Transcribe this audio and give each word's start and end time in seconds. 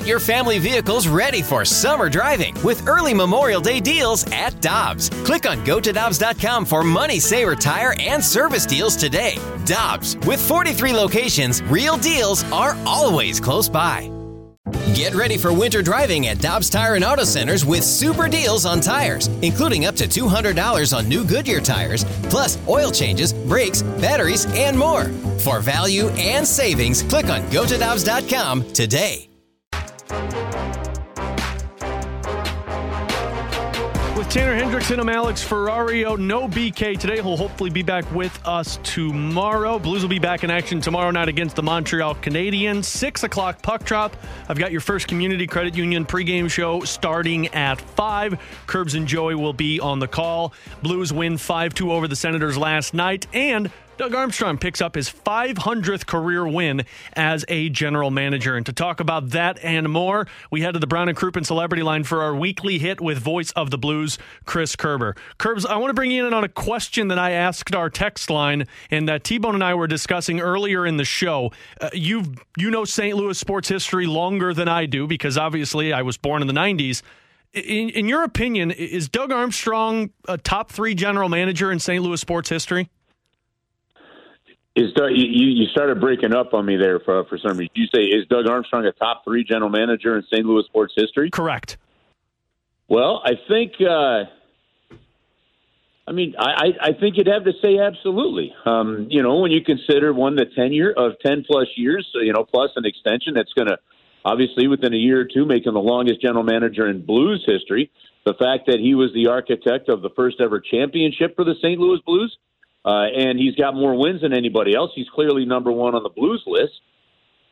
Get 0.00 0.08
your 0.08 0.18
family 0.18 0.58
vehicles 0.58 1.08
ready 1.08 1.42
for 1.42 1.62
summer 1.62 2.08
driving 2.08 2.54
with 2.62 2.88
early 2.88 3.12
Memorial 3.12 3.60
Day 3.60 3.80
deals 3.80 4.24
at 4.32 4.58
Dobbs. 4.62 5.10
Click 5.26 5.46
on 5.46 5.62
gotodobbs.com 5.66 6.64
for 6.64 6.82
money 6.82 7.20
saver 7.20 7.54
tire 7.54 7.94
and 8.00 8.24
service 8.24 8.64
deals 8.64 8.96
today. 8.96 9.36
Dobbs, 9.66 10.16
with 10.26 10.40
43 10.40 10.94
locations, 10.94 11.62
real 11.64 11.98
deals 11.98 12.50
are 12.50 12.78
always 12.86 13.40
close 13.40 13.68
by. 13.68 14.10
Get 14.94 15.14
ready 15.14 15.36
for 15.36 15.52
winter 15.52 15.82
driving 15.82 16.28
at 16.28 16.38
Dobbs 16.38 16.70
Tire 16.70 16.94
and 16.94 17.04
Auto 17.04 17.24
Centers 17.24 17.66
with 17.66 17.84
super 17.84 18.26
deals 18.26 18.64
on 18.64 18.80
tires, 18.80 19.26
including 19.42 19.84
up 19.84 19.96
to 19.96 20.04
$200 20.04 20.96
on 20.96 21.08
new 21.10 21.26
Goodyear 21.26 21.60
tires, 21.60 22.04
plus 22.30 22.56
oil 22.66 22.90
changes, 22.90 23.34
brakes, 23.34 23.82
batteries, 23.82 24.46
and 24.54 24.78
more. 24.78 25.04
For 25.44 25.60
value 25.60 26.08
and 26.16 26.46
savings, 26.46 27.02
click 27.02 27.26
on 27.26 27.42
gotodobbs.com 27.50 28.72
today. 28.72 29.29
With 30.10 30.18
Tanner 34.28 34.60
Hendrickson, 34.60 34.98
I'm 34.98 35.08
Alex 35.08 35.46
Ferrario. 35.46 36.18
No 36.18 36.48
BK 36.48 36.98
today. 36.98 37.22
He'll 37.22 37.36
hopefully 37.36 37.70
be 37.70 37.84
back 37.84 38.10
with 38.10 38.36
us 38.44 38.80
tomorrow. 38.82 39.78
Blues 39.78 40.02
will 40.02 40.08
be 40.08 40.18
back 40.18 40.42
in 40.42 40.50
action 40.50 40.80
tomorrow 40.80 41.12
night 41.12 41.28
against 41.28 41.54
the 41.54 41.62
Montreal 41.62 42.16
Canadiens. 42.16 42.86
Six 42.86 43.22
o'clock 43.22 43.62
puck 43.62 43.84
drop. 43.84 44.16
I've 44.48 44.58
got 44.58 44.72
your 44.72 44.80
first 44.80 45.06
Community 45.06 45.46
Credit 45.46 45.76
Union 45.76 46.04
pregame 46.04 46.50
show 46.50 46.80
starting 46.80 47.46
at 47.48 47.80
five. 47.80 48.40
Curbs 48.66 48.96
and 48.96 49.06
Joey 49.06 49.36
will 49.36 49.52
be 49.52 49.78
on 49.78 50.00
the 50.00 50.08
call. 50.08 50.52
Blues 50.82 51.12
win 51.12 51.38
5 51.38 51.72
2 51.72 51.92
over 51.92 52.08
the 52.08 52.16
Senators 52.16 52.58
last 52.58 52.94
night. 52.94 53.28
And 53.32 53.70
Doug 54.00 54.14
Armstrong 54.14 54.56
picks 54.56 54.80
up 54.80 54.94
his 54.94 55.10
500th 55.10 56.06
career 56.06 56.48
win 56.48 56.86
as 57.12 57.44
a 57.48 57.68
general 57.68 58.10
manager. 58.10 58.56
And 58.56 58.64
to 58.64 58.72
talk 58.72 58.98
about 58.98 59.28
that 59.32 59.62
and 59.62 59.90
more, 59.90 60.26
we 60.50 60.62
head 60.62 60.72
to 60.72 60.80
the 60.80 60.86
Brown 60.86 61.10
and 61.10 61.18
Crouppen 61.18 61.44
Celebrity 61.44 61.82
Line 61.82 62.04
for 62.04 62.22
our 62.22 62.34
weekly 62.34 62.78
hit 62.78 63.02
with 63.02 63.18
voice 63.18 63.50
of 63.50 63.70
the 63.70 63.76
Blues, 63.76 64.16
Chris 64.46 64.74
Kerber. 64.74 65.16
Curbs, 65.36 65.66
I 65.66 65.76
want 65.76 65.90
to 65.90 65.94
bring 65.94 66.10
you 66.10 66.26
in 66.26 66.32
on 66.32 66.44
a 66.44 66.48
question 66.48 67.08
that 67.08 67.18
I 67.18 67.32
asked 67.32 67.74
our 67.74 67.90
text 67.90 68.30
line 68.30 68.66
and 68.90 69.06
that 69.10 69.22
T-Bone 69.22 69.54
and 69.54 69.62
I 69.62 69.74
were 69.74 69.86
discussing 69.86 70.40
earlier 70.40 70.86
in 70.86 70.96
the 70.96 71.04
show. 71.04 71.52
Uh, 71.78 71.90
you 71.92 72.24
you 72.56 72.70
know 72.70 72.86
St. 72.86 73.14
Louis 73.14 73.36
sports 73.36 73.68
history 73.68 74.06
longer 74.06 74.54
than 74.54 74.66
I 74.66 74.86
do 74.86 75.06
because 75.06 75.36
obviously 75.36 75.92
I 75.92 76.00
was 76.00 76.16
born 76.16 76.40
in 76.40 76.48
the 76.48 76.54
90s. 76.54 77.02
In, 77.52 77.90
in 77.90 78.08
your 78.08 78.22
opinion, 78.22 78.70
is 78.70 79.10
Doug 79.10 79.30
Armstrong 79.30 80.08
a 80.26 80.38
top 80.38 80.72
three 80.72 80.94
general 80.94 81.28
manager 81.28 81.70
in 81.70 81.78
St. 81.78 82.02
Louis 82.02 82.18
sports 82.18 82.48
history? 82.48 82.88
Is 84.76 84.92
Doug, 84.92 85.10
you, 85.12 85.48
you 85.48 85.66
started 85.72 86.00
breaking 86.00 86.32
up 86.32 86.54
on 86.54 86.64
me 86.64 86.76
there 86.76 87.00
for 87.00 87.24
for 87.24 87.38
some 87.38 87.58
reason. 87.58 87.72
You 87.74 87.86
say 87.92 88.02
is 88.02 88.26
Doug 88.28 88.46
Armstrong 88.46 88.86
a 88.86 88.92
top 88.92 89.24
three 89.24 89.42
general 89.42 89.70
manager 89.70 90.16
in 90.16 90.22
St. 90.32 90.44
Louis 90.46 90.64
sports 90.66 90.94
history? 90.96 91.30
Correct. 91.30 91.76
Well, 92.88 93.20
I 93.24 93.32
think. 93.48 93.72
Uh, 93.80 94.24
I 96.06 96.12
mean, 96.12 96.34
I, 96.36 96.70
I 96.80 96.92
think 96.98 97.16
you'd 97.16 97.28
have 97.28 97.44
to 97.44 97.52
say 97.62 97.78
absolutely. 97.78 98.52
Um, 98.64 99.06
you 99.10 99.22
know, 99.22 99.38
when 99.38 99.52
you 99.52 99.62
consider 99.62 100.12
one 100.12 100.34
the 100.34 100.46
tenure 100.56 100.92
of 100.96 101.12
ten 101.24 101.44
plus 101.46 101.68
years, 101.76 102.08
you 102.14 102.32
know, 102.32 102.44
plus 102.44 102.70
an 102.76 102.84
extension 102.84 103.34
that's 103.34 103.52
going 103.52 103.68
to 103.68 103.78
obviously 104.24 104.66
within 104.66 104.92
a 104.92 104.96
year 104.96 105.20
or 105.20 105.24
two 105.24 105.46
make 105.46 105.66
him 105.66 105.74
the 105.74 105.80
longest 105.80 106.20
general 106.20 106.44
manager 106.44 106.88
in 106.88 107.04
Blues 107.04 107.44
history. 107.46 107.90
The 108.24 108.34
fact 108.34 108.66
that 108.66 108.78
he 108.80 108.94
was 108.94 109.10
the 109.14 109.28
architect 109.28 109.88
of 109.88 110.02
the 110.02 110.10
first 110.10 110.40
ever 110.40 110.60
championship 110.60 111.36
for 111.36 111.44
the 111.44 111.54
St. 111.60 111.78
Louis 111.78 112.00
Blues 112.04 112.36
uh, 112.84 113.06
and 113.16 113.38
he's 113.38 113.54
got 113.54 113.74
more 113.74 113.98
wins 113.98 114.22
than 114.22 114.32
anybody 114.32 114.74
else. 114.74 114.90
He's 114.94 115.08
clearly 115.14 115.44
number 115.44 115.70
one 115.70 115.94
on 115.94 116.02
the 116.02 116.08
Blues 116.10 116.42
list. 116.46 116.72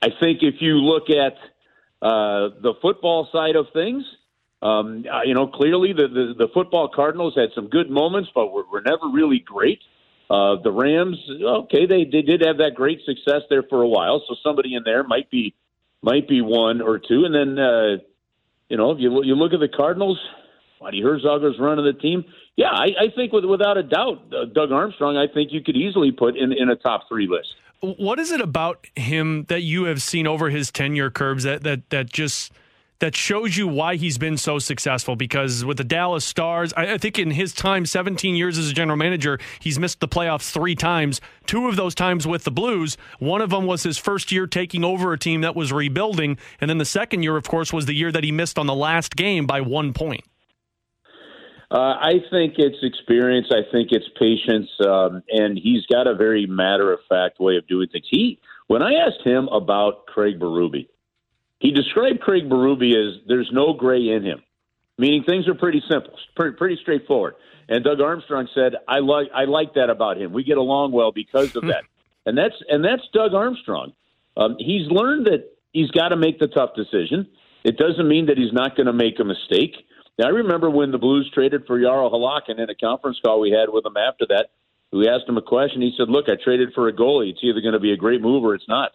I 0.02 0.08
think 0.20 0.42
if 0.42 0.56
you 0.60 0.76
look 0.76 1.10
at 1.10 1.34
uh, 2.00 2.54
the 2.62 2.74
football 2.80 3.28
side 3.32 3.56
of 3.56 3.66
things, 3.72 4.04
um, 4.62 5.04
uh, 5.12 5.22
you 5.24 5.34
know, 5.34 5.46
clearly 5.46 5.92
the, 5.92 6.08
the, 6.08 6.46
the 6.46 6.48
football 6.52 6.88
Cardinals 6.88 7.34
had 7.36 7.50
some 7.54 7.68
good 7.68 7.90
moments, 7.90 8.30
but 8.34 8.52
were, 8.52 8.64
were 8.70 8.80
never 8.80 9.08
really 9.12 9.40
great. 9.40 9.80
Uh, 10.30 10.56
the 10.62 10.70
Rams, 10.70 11.16
okay, 11.42 11.86
they, 11.86 12.04
they 12.04 12.22
did 12.22 12.42
have 12.44 12.58
that 12.58 12.74
great 12.74 13.00
success 13.06 13.42
there 13.48 13.62
for 13.62 13.82
a 13.82 13.88
while, 13.88 14.22
so 14.28 14.34
somebody 14.42 14.74
in 14.74 14.82
there 14.84 15.02
might 15.02 15.30
be 15.30 15.54
might 16.02 16.28
be 16.28 16.40
one 16.40 16.80
or 16.80 16.98
two. 16.98 17.24
And 17.24 17.34
then, 17.34 17.58
uh, 17.58 17.96
you 18.68 18.76
know, 18.76 18.92
if 18.92 19.00
you, 19.00 19.24
you 19.24 19.34
look 19.34 19.52
at 19.52 19.58
the 19.58 19.68
Cardinals, 19.68 20.18
Buddy 20.80 21.02
Herzog's 21.02 21.58
running 21.58 21.84
the 21.84 21.92
team. 21.92 22.24
Yeah, 22.58 22.72
I, 22.72 22.86
I 22.86 23.10
think 23.14 23.32
with, 23.32 23.44
without 23.44 23.78
a 23.78 23.84
doubt, 23.84 24.20
uh, 24.34 24.46
Doug 24.46 24.72
Armstrong, 24.72 25.16
I 25.16 25.32
think 25.32 25.52
you 25.52 25.62
could 25.62 25.76
easily 25.76 26.10
put 26.10 26.36
in, 26.36 26.52
in 26.52 26.68
a 26.68 26.74
top 26.74 27.08
three 27.08 27.28
list. 27.28 27.54
What 27.78 28.18
is 28.18 28.32
it 28.32 28.40
about 28.40 28.84
him 28.96 29.44
that 29.44 29.62
you 29.62 29.84
have 29.84 30.02
seen 30.02 30.26
over 30.26 30.50
his 30.50 30.72
tenure 30.72 31.08
curbs 31.08 31.44
that 31.44 31.62
that 31.62 31.88
that 31.90 32.12
just 32.12 32.52
that 32.98 33.14
shows 33.14 33.56
you 33.56 33.68
why 33.68 33.94
he's 33.94 34.18
been 34.18 34.36
so 34.36 34.58
successful? 34.58 35.14
Because 35.14 35.64
with 35.64 35.76
the 35.76 35.84
Dallas 35.84 36.24
Stars, 36.24 36.72
I, 36.76 36.94
I 36.94 36.98
think 36.98 37.16
in 37.20 37.30
his 37.30 37.52
time, 37.52 37.86
17 37.86 38.34
years 38.34 38.58
as 38.58 38.68
a 38.68 38.74
general 38.74 38.96
manager, 38.96 39.38
he's 39.60 39.78
missed 39.78 40.00
the 40.00 40.08
playoffs 40.08 40.50
three 40.50 40.74
times. 40.74 41.20
Two 41.46 41.68
of 41.68 41.76
those 41.76 41.94
times 41.94 42.26
with 42.26 42.42
the 42.42 42.50
Blues. 42.50 42.96
One 43.20 43.40
of 43.40 43.50
them 43.50 43.66
was 43.66 43.84
his 43.84 43.98
first 43.98 44.32
year 44.32 44.48
taking 44.48 44.82
over 44.82 45.12
a 45.12 45.18
team 45.18 45.42
that 45.42 45.54
was 45.54 45.72
rebuilding, 45.72 46.36
and 46.60 46.68
then 46.68 46.78
the 46.78 46.84
second 46.84 47.22
year, 47.22 47.36
of 47.36 47.46
course, 47.46 47.72
was 47.72 47.86
the 47.86 47.94
year 47.94 48.10
that 48.10 48.24
he 48.24 48.32
missed 48.32 48.58
on 48.58 48.66
the 48.66 48.74
last 48.74 49.14
game 49.14 49.46
by 49.46 49.60
one 49.60 49.92
point. 49.92 50.24
Uh, 51.70 51.96
I 52.00 52.14
think 52.30 52.54
it's 52.56 52.78
experience. 52.82 53.48
I 53.50 53.70
think 53.70 53.88
it's 53.92 54.08
patience, 54.18 54.70
um, 54.86 55.22
and 55.28 55.58
he's 55.58 55.84
got 55.86 56.06
a 56.06 56.14
very 56.14 56.46
matter 56.46 56.92
of 56.92 57.00
fact 57.08 57.40
way 57.40 57.56
of 57.56 57.66
doing 57.66 57.88
things. 57.88 58.06
He, 58.10 58.38
when 58.68 58.82
I 58.82 58.94
asked 58.94 59.22
him 59.22 59.48
about 59.48 60.06
Craig 60.06 60.38
Berube, 60.38 60.88
he 61.58 61.72
described 61.72 62.20
Craig 62.20 62.48
Berube 62.48 62.90
as 62.92 63.20
there's 63.26 63.50
no 63.52 63.74
gray 63.74 64.08
in 64.08 64.24
him, 64.24 64.42
meaning 64.96 65.24
things 65.24 65.46
are 65.46 65.54
pretty 65.54 65.82
simple, 65.90 66.14
pretty, 66.36 66.56
pretty 66.56 66.78
straightforward. 66.80 67.34
And 67.68 67.84
Doug 67.84 68.00
Armstrong 68.00 68.48
said, 68.54 68.76
"I 68.86 69.00
like 69.00 69.28
I 69.34 69.44
like 69.44 69.74
that 69.74 69.90
about 69.90 70.16
him. 70.16 70.32
We 70.32 70.44
get 70.44 70.56
along 70.56 70.92
well 70.92 71.12
because 71.12 71.54
of 71.54 71.66
that." 71.66 71.82
and 72.26 72.38
that's 72.38 72.54
and 72.70 72.82
that's 72.82 73.02
Doug 73.12 73.34
Armstrong. 73.34 73.92
Um, 74.38 74.56
he's 74.58 74.86
learned 74.90 75.26
that 75.26 75.50
he's 75.72 75.90
got 75.90 76.08
to 76.08 76.16
make 76.16 76.38
the 76.38 76.46
tough 76.46 76.70
decision. 76.74 77.28
It 77.64 77.76
doesn't 77.76 78.08
mean 78.08 78.26
that 78.26 78.38
he's 78.38 78.52
not 78.52 78.76
going 78.76 78.86
to 78.86 78.92
make 78.92 79.18
a 79.18 79.24
mistake. 79.24 79.74
Now, 80.18 80.26
I 80.26 80.30
remember 80.30 80.68
when 80.68 80.90
the 80.90 80.98
Blues 80.98 81.30
traded 81.32 81.66
for 81.66 81.78
Jaro 81.78 82.12
Halak, 82.12 82.48
and 82.48 82.58
in 82.58 82.68
a 82.68 82.74
conference 82.74 83.18
call 83.24 83.40
we 83.40 83.52
had 83.52 83.72
with 83.72 83.86
him 83.86 83.96
after 83.96 84.26
that, 84.30 84.50
we 84.92 85.08
asked 85.08 85.28
him 85.28 85.36
a 85.36 85.42
question. 85.42 85.80
He 85.80 85.94
said, 85.96 86.08
"Look, 86.08 86.28
I 86.28 86.34
traded 86.42 86.72
for 86.74 86.88
a 86.88 86.92
goalie. 86.92 87.30
It's 87.30 87.40
either 87.42 87.60
going 87.60 87.74
to 87.74 87.80
be 87.80 87.92
a 87.92 87.96
great 87.96 88.20
move 88.20 88.42
or 88.42 88.54
it's 88.54 88.68
not." 88.68 88.92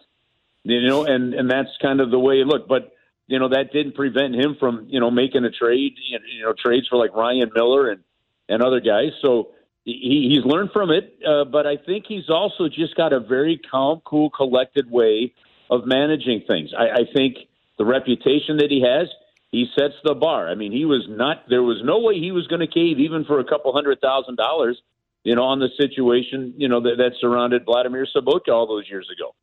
You 0.64 0.86
know, 0.86 1.04
and 1.04 1.34
and 1.34 1.50
that's 1.50 1.70
kind 1.80 2.00
of 2.00 2.10
the 2.10 2.18
way 2.18 2.40
it 2.40 2.46
looked. 2.46 2.68
But 2.68 2.92
you 3.26 3.38
know, 3.38 3.48
that 3.48 3.72
didn't 3.72 3.94
prevent 3.94 4.34
him 4.34 4.56
from 4.58 4.86
you 4.90 5.00
know 5.00 5.10
making 5.10 5.44
a 5.44 5.50
trade. 5.50 5.94
You 6.10 6.42
know, 6.42 6.52
trades 6.52 6.88
for 6.88 6.96
like 6.96 7.14
Ryan 7.14 7.50
Miller 7.54 7.90
and 7.90 8.02
and 8.48 8.62
other 8.62 8.80
guys. 8.80 9.12
So 9.22 9.52
he, 9.84 10.30
he's 10.34 10.44
learned 10.44 10.70
from 10.72 10.90
it. 10.90 11.18
Uh, 11.26 11.44
but 11.44 11.66
I 11.66 11.76
think 11.76 12.06
he's 12.06 12.28
also 12.28 12.68
just 12.68 12.96
got 12.96 13.12
a 13.12 13.20
very 13.20 13.60
calm, 13.70 14.02
cool, 14.04 14.30
collected 14.30 14.90
way 14.90 15.32
of 15.70 15.86
managing 15.86 16.42
things. 16.46 16.70
I, 16.76 16.88
I 16.88 17.04
think 17.14 17.36
the 17.78 17.84
reputation 17.84 18.58
that 18.58 18.70
he 18.70 18.82
has 18.82 19.08
he 19.54 19.66
sets 19.78 19.94
the 20.02 20.14
bar. 20.14 20.48
I 20.48 20.56
mean, 20.56 20.72
he 20.72 20.84
was 20.84 21.06
not. 21.08 21.48
There 21.48 21.62
was 21.62 21.80
no 21.84 22.00
way 22.00 22.18
he 22.18 22.32
was 22.32 22.48
going 22.48 22.60
to 22.60 22.66
cave 22.66 22.98
even 22.98 23.24
for 23.24 23.38
a 23.38 23.44
couple 23.44 23.72
hundred 23.72 24.00
thousand 24.00 24.36
dollars. 24.36 24.76
You 25.22 25.36
know, 25.36 25.44
on 25.44 25.60
the 25.60 25.68
situation 25.78 26.54
you 26.58 26.68
know 26.68 26.80
that, 26.80 26.96
that 26.98 27.12
surrounded 27.20 27.64
Vladimir 27.64 28.06
Sobotka 28.14 28.52
all 28.52 28.66
those 28.66 28.90
years 28.90 29.08
ago. 29.14 29.34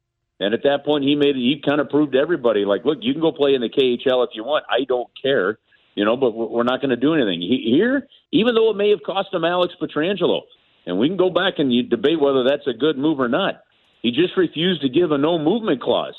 And 0.42 0.54
at 0.54 0.64
that 0.64 0.84
point, 0.84 1.06
he 1.06 1.16
made 1.16 1.38
it 1.38 1.40
he 1.40 1.62
kind 1.66 1.80
of 1.80 1.90
proved 1.90 2.12
to 2.12 2.20
everybody 2.20 2.66
like, 2.66 2.84
look, 2.84 2.98
you 3.02 3.14
can 3.14 3.22
go 3.22 3.32
play 3.32 3.56
in 3.56 3.62
the 3.62 3.70
KHL 3.70 4.28
if 4.28 4.32
you 4.34 4.44
want. 4.44 4.66
I 4.70 4.84
don't 4.84 5.10
care. 5.22 5.58
You 5.96 6.06
know, 6.06 6.18
but 6.18 6.32
we're 6.32 6.64
not 6.64 6.82
going 6.82 6.92
to 6.92 6.98
do 6.98 7.14
anything 7.14 7.42
he, 7.42 7.72
here. 7.74 8.08
Even 8.32 8.56
though 8.56 8.70
it 8.70 8.78
may 8.78 8.90
have 8.90 9.04
cost 9.06 9.34
him 9.34 9.46
Alex 9.46 9.74
Pietrangelo, 9.82 10.42
and 10.86 11.00
we 11.00 11.08
can 11.08 11.18
go 11.18 11.30
back 11.30 11.56
and 11.58 11.74
you 11.74 11.84
debate 11.84 12.20
whether 12.20 12.44
that's 12.44 12.68
a 12.68 12.74
good 12.74 12.98
move 12.98 13.20
or 13.20 13.30
not. 13.30 13.64
He 14.02 14.12
just 14.12 14.36
refused 14.36 14.82
to 14.82 14.90
give 14.90 15.12
a 15.12 15.18
no 15.18 15.38
movement 15.38 15.82
clause 15.82 16.16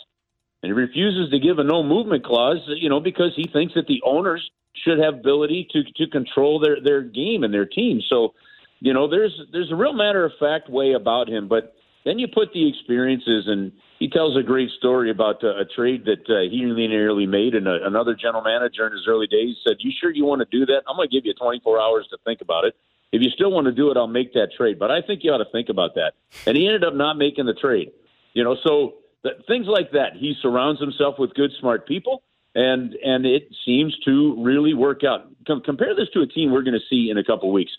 and 0.62 0.70
he 0.70 0.72
refuses 0.72 1.30
to 1.30 1.38
give 1.38 1.58
a 1.58 1.64
no 1.64 1.82
movement 1.82 2.24
clause, 2.24 2.58
you 2.66 2.88
know, 2.88 3.00
because 3.00 3.32
he 3.36 3.48
thinks 3.52 3.74
that 3.74 3.86
the 3.86 4.00
owners 4.04 4.50
should 4.84 4.98
have 4.98 5.14
ability 5.14 5.68
to 5.72 5.82
to 5.96 6.10
control 6.10 6.60
their 6.60 6.80
their 6.82 7.02
game 7.02 7.44
and 7.44 7.52
their 7.52 7.66
team. 7.66 8.00
So, 8.08 8.34
you 8.80 8.92
know, 8.92 9.08
there's 9.08 9.38
there's 9.52 9.70
a 9.70 9.76
real 9.76 9.92
matter 9.92 10.24
of 10.24 10.32
fact 10.38 10.70
way 10.70 10.92
about 10.92 11.28
him, 11.28 11.48
but 11.48 11.74
then 12.04 12.18
you 12.18 12.26
put 12.26 12.52
the 12.52 12.68
experiences 12.68 13.44
and 13.46 13.72
he 13.98 14.08
tells 14.08 14.36
a 14.36 14.42
great 14.42 14.70
story 14.78 15.10
about 15.10 15.44
uh, 15.44 15.60
a 15.60 15.64
trade 15.64 16.04
that 16.06 16.28
uh, 16.28 16.50
he 16.50 16.64
nearly 16.64 17.26
made 17.26 17.54
and 17.54 17.68
a, 17.68 17.86
another 17.86 18.14
general 18.14 18.42
manager 18.42 18.86
in 18.86 18.92
his 18.92 19.06
early 19.06 19.26
days 19.26 19.56
said, 19.66 19.76
"You 19.80 19.92
sure 20.00 20.10
you 20.10 20.24
want 20.24 20.40
to 20.40 20.58
do 20.58 20.66
that? 20.66 20.82
I'm 20.88 20.96
going 20.96 21.08
to 21.08 21.14
give 21.14 21.26
you 21.26 21.34
24 21.34 21.80
hours 21.80 22.06
to 22.10 22.18
think 22.24 22.40
about 22.40 22.64
it. 22.64 22.74
If 23.12 23.20
you 23.20 23.30
still 23.30 23.50
want 23.50 23.66
to 23.66 23.72
do 23.72 23.90
it, 23.90 23.96
I'll 23.96 24.06
make 24.06 24.32
that 24.32 24.48
trade, 24.56 24.78
but 24.78 24.90
I 24.90 25.02
think 25.02 25.22
you 25.22 25.32
ought 25.32 25.44
to 25.44 25.50
think 25.52 25.68
about 25.68 25.94
that." 25.96 26.14
And 26.46 26.56
he 26.56 26.66
ended 26.66 26.84
up 26.84 26.94
not 26.94 27.18
making 27.18 27.46
the 27.46 27.54
trade. 27.54 27.92
You 28.34 28.42
know, 28.42 28.56
so 28.64 28.94
that, 29.24 29.46
things 29.46 29.66
like 29.66 29.92
that. 29.92 30.14
He 30.14 30.34
surrounds 30.40 30.80
himself 30.80 31.18
with 31.18 31.34
good, 31.34 31.50
smart 31.60 31.86
people, 31.86 32.22
and 32.54 32.94
and 32.94 33.24
it 33.24 33.48
seems 33.64 33.96
to 34.04 34.42
really 34.42 34.74
work 34.74 35.04
out. 35.04 35.26
Com- 35.46 35.62
compare 35.62 35.94
this 35.94 36.08
to 36.14 36.20
a 36.20 36.26
team 36.26 36.50
we're 36.50 36.62
going 36.62 36.78
to 36.78 36.86
see 36.90 37.10
in 37.10 37.18
a 37.18 37.24
couple 37.24 37.52
weeks. 37.52 37.72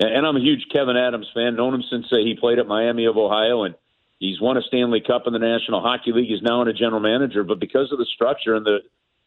And, 0.00 0.10
and 0.10 0.26
I'm 0.26 0.36
a 0.36 0.40
huge 0.40 0.66
Kevyn 0.74 0.96
Adams 0.96 1.28
fan. 1.34 1.56
Known 1.56 1.74
him 1.74 1.84
since 1.90 2.06
uh, 2.12 2.16
he 2.16 2.36
played 2.38 2.58
at 2.58 2.66
Miami 2.66 3.06
of 3.06 3.16
Ohio, 3.16 3.64
and 3.64 3.74
he's 4.18 4.40
won 4.40 4.56
a 4.56 4.62
Stanley 4.62 5.00
Cup 5.00 5.26
in 5.26 5.32
the 5.32 5.38
National 5.38 5.80
Hockey 5.80 6.12
League. 6.12 6.28
He's 6.28 6.42
now 6.42 6.62
in 6.62 6.68
a 6.68 6.72
general 6.72 7.00
manager, 7.00 7.44
but 7.44 7.60
because 7.60 7.92
of 7.92 7.98
the 7.98 8.06
structure 8.06 8.54
and 8.54 8.66
the 8.66 8.78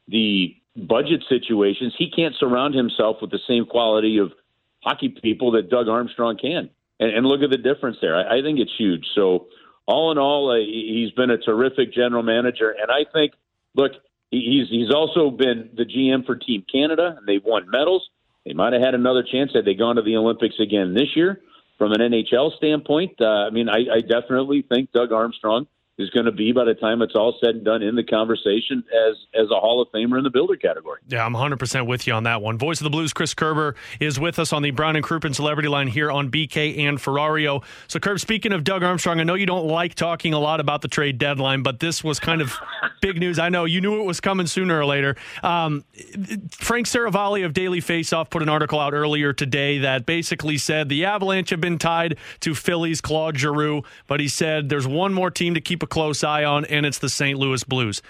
the 0.08 0.56
budget 0.76 1.24
situations, 1.30 1.94
he 1.98 2.10
can't 2.10 2.36
surround 2.40 2.74
himself 2.74 3.18
with 3.22 3.32
the 3.32 3.40
same 3.48 3.66
quality 3.66 4.18
of 4.18 4.32
hockey 4.82 5.10
people 5.10 5.52
that 5.52 5.70
Doug 5.70 5.88
Armstrong 5.88 6.38
can. 6.38 6.70
And, 7.00 7.12
and 7.16 7.26
look 7.26 7.42
at 7.42 7.50
the 7.50 7.58
difference 7.58 7.98
there. 8.02 8.16
I, 8.16 8.40
I 8.40 8.42
think 8.42 8.60
it's 8.60 8.72
huge. 8.78 9.06
So, 9.16 9.48
all 9.92 10.12
in 10.12 10.18
all, 10.18 10.52
uh, 10.52 10.56
he's 10.56 11.12
been 11.12 11.30
a 11.30 11.38
terrific 11.38 11.94
general 11.94 12.24
manager. 12.24 12.72
And 12.72 12.90
I 12.90 13.10
think, 13.12 13.34
look, 13.76 13.92
he's 14.32 14.70
he's 14.70 14.92
also 14.92 15.30
been 15.30 15.70
the 15.76 15.86
GM 15.86 16.26
for 16.26 16.36
Team 16.36 16.66
Canada, 16.72 17.16
and 17.18 17.28
they've 17.28 17.44
won 17.44 17.70
medals. 17.70 18.10
They 18.46 18.54
might 18.54 18.74
have 18.74 18.82
had 18.82 18.96
another 18.96 19.24
chance 19.24 19.52
had 19.54 19.66
they 19.66 19.76
gone 19.76 19.98
to 19.98 20.02
the 20.02 20.16
Olympics 20.16 20.56
again 20.60 20.94
this 20.94 21.16
year. 21.16 21.42
From 21.78 21.94
an 21.94 22.00
NHL 22.00 22.56
standpoint, 22.58 23.20
uh, 23.20 23.26
I 23.26 23.50
mean, 23.50 23.68
I, 23.68 23.96
I 23.96 24.00
definitely 24.02 24.62
think 24.62 24.92
Doug 24.92 25.12
Armstrong 25.12 25.66
is 25.98 26.10
going 26.10 26.26
to 26.26 26.32
be 26.32 26.52
by 26.52 26.66
the 26.66 26.74
time 26.74 27.02
it's 27.02 27.16
all 27.16 27.38
said 27.44 27.56
and 27.56 27.66
done 27.66 27.82
in 27.82 27.96
the 27.96 28.04
conversation 28.04 28.84
as 29.10 29.16
as 29.36 29.50
a 29.52 29.60
Hall 29.60 29.82
of 29.82 29.90
Famer 29.90 30.18
in 30.18 30.24
the 30.24 30.30
builder 30.30 30.56
category. 30.56 31.00
Yeah, 31.08 31.26
I'm 31.26 31.34
100% 31.34 31.88
with 31.88 32.08
you 32.08 32.14
on 32.14 32.24
that 32.24 32.42
one. 32.42 32.58
Voice 32.58 32.80
of 32.80 32.86
the 32.86 32.90
Blues, 32.90 33.14
Chris 33.14 33.34
Kerber, 33.34 33.76
is 34.00 34.20
with 34.20 34.40
us 34.40 34.54
on 34.54 34.62
the 34.62 34.72
Brown 34.72 34.96
and 34.96 35.06
Crouppen 35.06 35.36
Celebrity 35.36 35.70
Line 35.70 35.88
here 35.88 36.12
on 36.12 36.32
BK 36.32 36.80
and 36.80 36.98
Ferrario. 36.98 37.64
So, 37.88 38.00
Kerb, 38.00 38.20
speaking 38.20 38.54
of 38.54 38.64
Doug 38.64 38.84
Armstrong, 38.84 39.20
I 39.20 39.24
know 39.24 39.36
you 39.36 39.46
don't 39.46 39.68
like 39.68 39.96
talking 39.96 40.34
a 40.34 40.40
lot 40.40 40.60
about 40.60 40.82
the 40.82 40.88
trade 40.88 41.18
deadline, 41.18 41.64
but 41.64 41.80
this 41.80 42.04
was 42.04 42.20
kind 42.20 42.42
of 42.42 42.58
big 43.02 43.20
news. 43.20 43.40
I 43.40 43.50
know 43.50 43.66
you 43.66 43.82
knew 43.82 44.00
it 44.00 44.06
was 44.06 44.20
coming 44.20 44.48
sooner 44.48 44.80
or 44.80 44.86
later. 44.86 45.16
Um, 45.44 45.84
Frank 46.52 46.88
Seravalli 46.88 47.46
of 47.46 47.54
Daily 47.54 47.82
Faceoff 47.82 48.30
put 48.30 48.42
an 48.42 48.50
article 48.50 48.80
out 48.80 48.94
earlier 48.94 49.34
today 49.34 49.80
that 49.80 50.06
basically 50.06 50.58
said 50.58 50.90
the 50.90 51.06
Avalanche 51.06 51.50
have 51.50 51.62
been 51.62 51.78
tied 51.78 52.18
to 52.42 52.56
Philly's 52.56 53.02
Claude 53.02 53.38
Giroux, 53.38 53.84
but 54.08 54.20
he 54.20 54.28
said 54.28 54.70
there's 54.70 54.88
one 54.88 55.14
more 55.14 55.32
team 55.32 55.54
to 55.54 55.62
keep 55.62 55.81
a 55.82 55.88
close 55.88 56.24
eye 56.24 56.44
on, 56.44 56.66
and 56.66 56.86
it's 56.86 57.00
the 57.00 57.10
St. 57.10 57.38
Louis 57.38 57.64
Blues. 57.64 58.02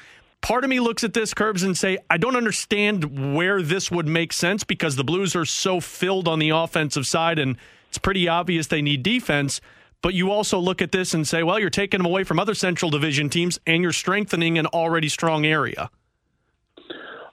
Part 0.41 0.63
of 0.63 0.69
me 0.69 0.79
looks 0.79 1.03
at 1.03 1.13
this, 1.13 1.33
Curbs, 1.33 1.61
and 1.61 1.77
say, 1.77 1.99
I 2.09 2.17
don't 2.17 2.35
understand 2.35 3.35
where 3.35 3.61
this 3.61 3.91
would 3.91 4.07
make 4.07 4.33
sense 4.33 4.63
because 4.63 4.95
the 4.95 5.03
Blues 5.03 5.35
are 5.35 5.45
so 5.45 5.79
filled 5.79 6.27
on 6.27 6.39
the 6.39 6.49
offensive 6.49 7.05
side, 7.05 7.37
and 7.37 7.57
it's 7.89 7.99
pretty 7.99 8.27
obvious 8.27 8.67
they 8.67 8.81
need 8.81 9.03
defense. 9.03 9.61
But 10.01 10.15
you 10.15 10.31
also 10.31 10.57
look 10.57 10.81
at 10.81 10.91
this 10.91 11.13
and 11.13 11.27
say, 11.27 11.43
well, 11.43 11.59
you're 11.59 11.69
taking 11.69 11.99
them 11.99 12.07
away 12.07 12.23
from 12.23 12.39
other 12.39 12.55
Central 12.55 12.89
Division 12.89 13.29
teams, 13.29 13.59
and 13.67 13.83
you're 13.83 13.93
strengthening 13.93 14.57
an 14.57 14.65
already 14.67 15.09
strong 15.09 15.45
area. 15.45 15.91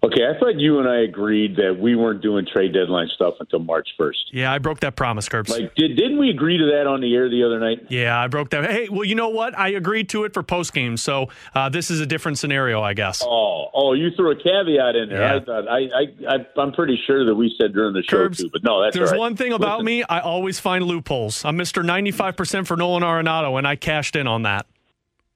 Okay, 0.09 0.23
I 0.25 0.39
thought 0.39 0.59
you 0.59 0.79
and 0.79 0.89
I 0.89 1.03
agreed 1.03 1.57
that 1.57 1.79
we 1.79 1.95
weren't 1.95 2.23
doing 2.23 2.47
trade 2.51 2.73
deadline 2.73 3.09
stuff 3.15 3.35
until 3.41 3.59
March 3.59 3.89
1st. 4.01 4.15
Yeah, 4.33 4.51
I 4.51 4.59
broke 4.59 4.81
that 4.81 4.97
promise, 4.97 5.29
Curbs. 5.29 5.51
Like, 5.51 5.75
did, 5.75 5.97
didn't 5.97 6.19
we 6.19 6.31
agree 6.31 6.57
to 6.57 6.65
that 6.77 6.87
on 6.87 7.03
the 7.03 7.15
air 7.15 7.29
the 7.29 7.45
other 7.45 7.61
night? 7.61 7.87
Yeah, 7.91 8.19
I 8.19 8.27
broke 8.29 8.51
that. 8.51 8.71
Hey, 8.71 8.89
well, 8.89 9.05
you 9.05 9.15
know 9.15 9.29
what? 9.29 9.59
I 9.59 9.69
agreed 9.69 10.09
to 10.11 10.25
it 10.25 10.33
for 10.33 10.43
post 10.43 10.73
game, 10.73 10.97
so 10.97 11.29
uh, 11.55 11.69
this 11.69 11.91
is 11.91 12.01
a 12.01 12.07
different 12.07 12.39
scenario, 12.39 12.81
I 12.81 12.95
guess. 12.95 13.23
Oh, 13.23 13.69
oh, 13.75 13.93
you 13.93 14.09
threw 14.17 14.31
a 14.31 14.37
caveat 14.37 14.97
in 14.97 15.11
there. 15.11 15.21
Yeah. 15.21 15.37
I 15.37 15.41
thought 15.45 15.69
I, 15.69 15.79
I, 15.79 16.37
I, 16.57 16.63
am 16.63 16.73
pretty 16.73 16.99
sure 17.07 17.27
that 17.27 17.35
we 17.35 17.55
said 17.61 17.75
during 17.75 17.93
the 17.93 18.03
show 18.03 18.17
Curbs, 18.17 18.39
too, 18.39 18.49
but 18.51 18.65
no, 18.65 18.83
that's 18.83 18.97
there's 18.97 19.11
right. 19.11 19.21
one 19.21 19.37
thing 19.37 19.53
about 19.53 19.81
Listen. 19.81 19.87
me. 19.87 20.05
I 20.05 20.21
always 20.21 20.59
find 20.59 20.85
loopholes. 20.85 21.45
I'm 21.45 21.59
Mr. 21.59 21.85
95 21.85 22.35
percent 22.35 22.67
for 22.67 22.79
Nolan 22.79 23.03
Arenado, 23.03 23.59
and 23.59 23.69
I 23.69 23.77
cashed 23.77 24.17
in 24.17 24.27
on 24.27 24.43
that. 24.43 24.65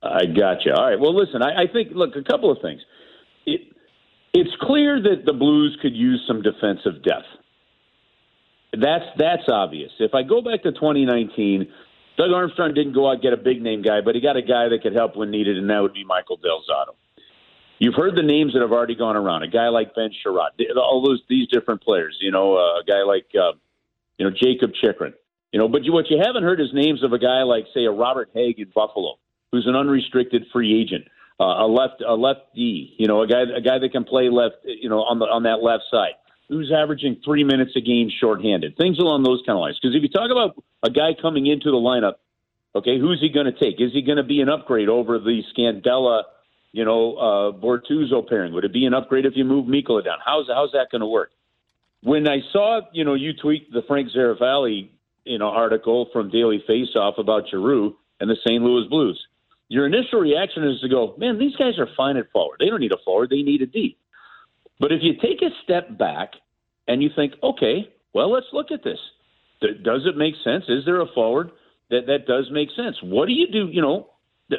I 0.02 0.25
got 0.26 0.64
you. 0.64 0.72
All 0.72 0.84
right. 0.84 0.98
Well, 0.98 1.14
listen, 1.14 1.42
I, 1.42 1.62
I 1.62 1.66
think 1.70 1.90
look 1.92 2.16
a 2.16 2.22
couple 2.22 2.50
of 2.50 2.58
things. 2.62 2.80
It, 3.46 3.71
it's 4.32 4.50
clear 4.61 5.00
that 5.00 5.25
the 5.26 5.32
Blues 5.32 5.76
could 5.82 5.94
use 5.94 6.23
some 6.26 6.43
defensive 6.43 7.02
depth. 7.02 7.26
That's 8.73 9.05
that's 9.19 9.43
obvious. 9.49 9.90
If 9.99 10.14
I 10.14 10.23
go 10.23 10.40
back 10.40 10.62
to 10.62 10.73
2019, 10.73 11.69
Doug 12.17 12.31
Armstrong 12.32 12.73
didn't 12.73 12.94
go 12.94 13.08
out 13.08 13.14
and 13.14 13.23
get 13.23 13.34
a 13.34 13.37
big 13.37 13.61
name 13.61 13.82
guy, 13.82 14.00
but 14.00 14.14
he 14.14 14.23
got 14.23 14.37
a 14.37 14.43
guy 14.43 14.69
that 14.69 14.81
could 14.82 14.94
help 14.94 15.17
when 15.17 15.31
needed, 15.31 15.58
and 15.58 15.69
that 15.69 15.81
would 15.81 15.93
be 15.93 16.05
Michael 16.05 16.38
Del 16.38 16.64
Zotto. 16.69 16.94
You've 17.79 17.94
heard 17.94 18.17
the 18.17 18.23
names 18.23 18.55
that 18.55 18.62
have 18.62 18.73
already 18.73 18.94
gone 18.94 19.17
around. 19.17 19.43
A 19.43 19.49
guy 19.49 19.69
like 19.69 19.94
Ben 19.94 20.11
Chiarot, 20.25 20.52
all 20.76 21.05
those 21.05 21.20
these 21.28 21.49
different 21.49 21.82
players. 21.82 22.17
You 22.20 22.31
know, 22.31 22.56
uh, 22.56 22.81
a 22.81 22.85
guy 22.87 23.02
like 23.02 23.26
uh, 23.35 23.52
you 24.17 24.25
know 24.25 24.31
Jakob 24.31 24.73
Chychrun. 24.81 25.12
You 25.52 25.58
know, 25.58 25.69
but 25.69 25.85
you, 25.85 25.93
what 25.93 26.08
you 26.08 26.17
haven't 26.25 26.44
heard 26.44 26.61
is 26.62 26.69
names 26.73 27.05
of 27.05 27.12
a 27.12 27.19
guy 27.19 27.43
like 27.43 27.67
say 27.75 27.85
a 27.85 27.90
Robert 27.90 28.32
Hägg 28.35 28.56
in 28.56 28.73
Buffalo, 28.75 29.17
who's 29.50 29.67
an 29.67 29.76
unrestricted 29.76 30.46
free 30.50 30.81
agent 30.81 31.05
uh, 31.42 31.64
a 31.64 31.66
left 31.66 32.02
a 32.06 32.14
left 32.14 32.54
D, 32.54 32.94
you 32.98 33.08
know, 33.08 33.22
a 33.22 33.26
guy 33.26 33.42
a 33.42 33.60
guy 33.60 33.78
that 33.78 33.90
can 33.90 34.04
play 34.04 34.28
left, 34.30 34.56
you 34.64 34.88
know, 34.88 35.00
on 35.02 35.18
the 35.18 35.24
on 35.24 35.42
that 35.42 35.60
left 35.60 35.84
side, 35.90 36.14
who's 36.48 36.70
averaging 36.70 37.20
three 37.24 37.42
minutes 37.42 37.72
a 37.74 37.80
game 37.80 38.10
shorthanded, 38.20 38.76
things 38.76 38.98
along 38.98 39.24
those 39.24 39.42
kind 39.44 39.56
of 39.56 39.60
lines. 39.60 39.78
Because 39.82 39.96
if 39.96 40.02
you 40.02 40.08
talk 40.08 40.30
about 40.30 40.62
a 40.84 40.90
guy 40.90 41.20
coming 41.20 41.46
into 41.46 41.70
the 41.72 41.76
lineup, 41.76 42.14
okay, 42.76 42.98
who's 43.00 43.20
he 43.20 43.28
going 43.28 43.46
to 43.46 43.58
take? 43.58 43.80
Is 43.80 43.92
he 43.92 44.02
going 44.02 44.18
to 44.18 44.22
be 44.22 44.40
an 44.40 44.48
upgrade 44.48 44.88
over 44.88 45.18
the 45.18 45.42
Scandella, 45.50 46.22
you 46.70 46.84
know, 46.84 47.16
uh, 47.16 47.52
Bortuzzo 47.58 48.28
pairing? 48.28 48.54
Would 48.54 48.64
it 48.64 48.72
be 48.72 48.86
an 48.86 48.94
upgrade 48.94 49.26
if 49.26 49.32
you 49.34 49.44
move 49.44 49.66
Mikkola 49.66 50.04
down? 50.04 50.18
How's 50.24 50.46
how's 50.46 50.70
that 50.72 50.88
going 50.92 51.00
to 51.00 51.08
work? 51.08 51.30
When 52.04 52.28
I 52.28 52.38
saw, 52.52 52.82
you 52.92 53.04
know, 53.04 53.14
you 53.14 53.32
tweet 53.32 53.72
the 53.72 53.82
Frank 53.88 54.10
Seravalli, 54.14 54.90
you 55.24 55.38
know, 55.38 55.48
article 55.48 56.08
from 56.12 56.30
Daily 56.30 56.62
Faceoff 56.68 57.18
about 57.18 57.48
Giroux 57.50 57.96
and 58.20 58.30
the 58.30 58.36
St. 58.46 58.62
Louis 58.62 58.88
Blues 58.88 59.18
your 59.72 59.86
initial 59.86 60.20
reaction 60.20 60.69
is 60.69 60.80
to 60.82 60.88
go, 60.88 61.14
man, 61.16 61.38
these 61.38 61.56
guys 61.56 61.78
are 61.78 61.88
fine 61.96 62.19
at 62.19 62.30
forward. 62.30 62.58
They 62.60 62.66
don't 62.66 62.80
need 62.80 62.92
a 62.92 62.98
forward, 63.06 63.30
they 63.30 63.40
need 63.40 63.62
a 63.62 63.66
D. 63.66 63.96
But 64.78 64.92
if 64.92 64.98
you 65.00 65.14
take 65.14 65.40
a 65.40 65.48
step 65.64 65.96
back 65.96 66.32
and 66.86 67.02
you 67.02 67.08
think, 67.16 67.32
okay, 67.42 67.88
well, 68.12 68.30
let's 68.30 68.48
look 68.52 68.70
at 68.70 68.84
this. 68.84 68.98
Does 69.62 70.02
it 70.04 70.14
make 70.14 70.34
sense? 70.44 70.64
Is 70.69 70.84
there 70.84 71.00
a 71.00 71.06
forward 71.14 71.52
that 71.88 72.06
that 72.06 72.26
does 72.26 72.50
make 72.52 72.69
sense? 72.76 72.96
What 73.02 73.28
do 73.28 73.32
you 73.32 73.46
do? 73.50 73.69
You 73.72 73.80
know, 73.80 74.10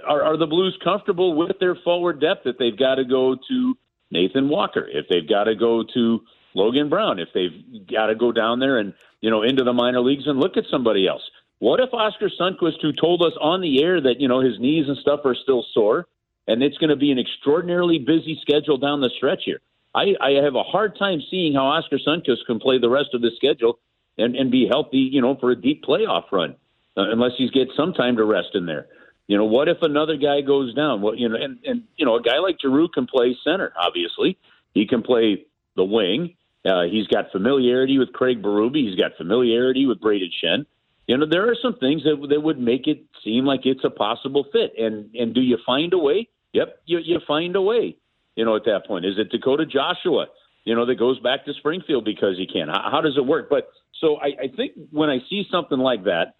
are, 0.07 0.23
are 0.23 0.37
the 0.37 0.47
Blues 0.47 0.75
comfortable 0.83 1.35
with 1.35 1.59
their 1.59 1.75
forward 1.83 2.19
depth 2.19 2.47
if 2.47 2.57
they've 2.57 2.77
got 2.77 2.95
to 2.95 3.05
go 3.05 3.35
to 3.35 3.77
Nathan 4.09 4.49
Walker, 4.49 4.87
if 4.91 5.05
they've 5.09 5.29
got 5.29 5.43
to 5.43 5.53
go 5.53 5.83
to 5.93 6.21
Logan 6.55 6.89
Brown, 6.89 7.19
if 7.19 7.27
they've 7.35 7.85
got 7.87 8.07
to 8.07 8.15
go 8.15 8.31
down 8.31 8.59
there 8.59 8.79
and 8.79 8.95
you 9.21 9.29
know 9.29 9.43
into 9.43 9.63
the 9.63 9.73
minor 9.73 10.01
leagues 10.01 10.23
and 10.25 10.39
look 10.39 10.57
at 10.57 10.63
somebody 10.71 11.07
else? 11.07 11.21
What 11.63 11.79
if 11.79 11.93
Oskar 11.93 12.29
Sundqvist, 12.37 12.81
who 12.81 12.91
told 12.91 13.21
us 13.21 13.31
on 13.39 13.61
the 13.61 13.81
air 13.81 14.01
that 14.01 14.19
you 14.19 14.27
know 14.27 14.41
his 14.41 14.59
knees 14.59 14.89
and 14.89 14.97
stuff 14.97 15.21
are 15.23 15.33
still 15.33 15.65
sore, 15.73 16.07
and 16.45 16.61
it's 16.61 16.77
going 16.77 16.89
to 16.89 16.97
be 16.97 17.09
an 17.09 17.17
extraordinarily 17.17 17.99
busy 17.99 18.37
schedule 18.41 18.77
down 18.77 18.99
the 18.99 19.09
stretch 19.15 19.43
here? 19.45 19.61
I, 19.95 20.13
I 20.19 20.31
have 20.43 20.55
a 20.55 20.63
hard 20.63 20.97
time 20.99 21.21
seeing 21.31 21.53
how 21.53 21.67
Oskar 21.67 21.99
Sundqvist 22.05 22.47
can 22.47 22.59
play 22.59 22.79
the 22.79 22.89
rest 22.89 23.11
of 23.13 23.21
the 23.21 23.31
schedule 23.37 23.79
and, 24.17 24.35
and 24.35 24.51
be 24.51 24.67
healthy, 24.69 25.07
you 25.09 25.21
know, 25.21 25.37
for 25.39 25.51
a 25.51 25.55
deep 25.55 25.85
playoff 25.85 26.23
run, 26.33 26.57
uh, 26.97 27.09
unless 27.09 27.31
he's 27.37 27.51
get 27.51 27.69
some 27.77 27.93
time 27.93 28.17
to 28.17 28.25
rest 28.25 28.49
in 28.55 28.65
there. 28.65 28.87
You 29.27 29.37
know, 29.37 29.45
what 29.45 29.69
if 29.69 29.77
another 29.83 30.17
guy 30.17 30.41
goes 30.41 30.73
down? 30.73 31.01
Well, 31.01 31.15
you 31.15 31.29
know, 31.29 31.37
and 31.41 31.59
and 31.63 31.83
you 31.95 32.05
know, 32.05 32.17
a 32.17 32.21
guy 32.21 32.39
like 32.39 32.57
Giroux 32.61 32.89
can 32.89 33.07
play 33.07 33.37
center. 33.41 33.71
Obviously, 33.81 34.37
he 34.73 34.85
can 34.85 35.01
play 35.01 35.45
the 35.77 35.85
wing. 35.85 36.35
Uh, 36.65 36.83
he's 36.91 37.07
got 37.07 37.31
familiarity 37.31 37.99
with 37.99 38.11
Craig 38.11 38.43
Berube. 38.43 38.75
He's 38.75 38.99
got 38.99 39.15
familiarity 39.15 39.85
with 39.85 40.01
Brayden 40.01 40.27
Schenn 40.43 40.65
you 41.07 41.17
know, 41.17 41.25
there 41.29 41.49
are 41.49 41.55
some 41.61 41.75
things 41.77 42.03
that 42.03 42.25
that 42.29 42.41
would 42.41 42.59
make 42.59 42.87
it 42.87 43.05
seem 43.23 43.45
like 43.45 43.61
it's 43.65 43.83
a 43.83 43.89
possible 43.89 44.45
fit. 44.51 44.73
And 44.77 45.13
and 45.15 45.33
do 45.33 45.41
you 45.41 45.57
find 45.65 45.93
a 45.93 45.97
way? 45.97 46.29
Yep, 46.53 46.79
you 46.85 46.99
you 46.99 47.19
find 47.27 47.55
a 47.55 47.61
way. 47.61 47.97
You 48.35 48.45
know, 48.45 48.55
at 48.55 48.65
that 48.65 48.87
point, 48.87 49.05
is 49.05 49.15
it 49.17 49.29
Dakota 49.29 49.65
Joshua? 49.65 50.27
You 50.65 50.75
know, 50.75 50.85
that 50.85 50.95
goes 50.95 51.19
back 51.19 51.45
to 51.45 51.53
Springfield 51.53 52.05
because 52.05 52.37
he 52.37 52.47
can. 52.47 52.69
How, 52.69 52.89
how 52.89 53.01
does 53.01 53.17
it 53.17 53.25
work? 53.25 53.49
But 53.49 53.69
so 53.99 54.15
I, 54.15 54.27
I 54.43 54.47
think 54.55 54.73
when 54.91 55.09
I 55.09 55.19
see 55.29 55.45
something 55.51 55.77
like 55.77 56.05
that, 56.05 56.35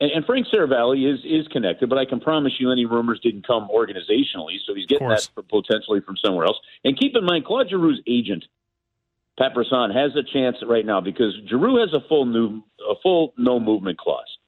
and, 0.00 0.10
and 0.10 0.24
Frank 0.24 0.46
Seravalli 0.52 1.12
is 1.12 1.20
is 1.24 1.48
connected, 1.48 1.88
but 1.88 1.98
I 1.98 2.04
can 2.04 2.20
promise 2.20 2.52
you, 2.58 2.70
any 2.70 2.86
rumors 2.86 3.18
didn't 3.20 3.46
come 3.46 3.68
organizationally, 3.74 4.58
so 4.66 4.74
he's 4.74 4.86
getting 4.86 5.08
that 5.08 5.28
potentially 5.48 6.00
from 6.00 6.16
somewhere 6.24 6.46
else. 6.46 6.58
And 6.84 6.98
keep 6.98 7.16
in 7.16 7.24
mind, 7.24 7.44
Claude 7.44 7.68
Giroux's 7.68 8.00
agent 8.06 8.44
Pat 9.38 9.54
Brisson 9.54 9.90
has 9.90 10.12
a 10.16 10.22
chance 10.22 10.56
right 10.66 10.84
now 10.84 11.00
because 11.00 11.34
Giroux 11.48 11.80
has 11.80 11.92
a 11.92 12.06
full 12.08 12.24
new 12.24 12.62
a 12.88 12.94
full 13.02 13.34
no 13.36 13.60
movement 13.60 13.98
clause. 13.98 14.38